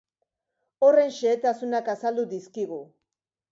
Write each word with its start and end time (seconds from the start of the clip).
Horren 0.87 1.13
xehetasunak 1.17 1.93
azaldu 1.95 2.27
dizkigu. 2.35 2.83